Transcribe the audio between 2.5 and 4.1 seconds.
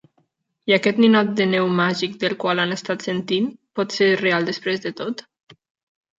han estat sentint pot ser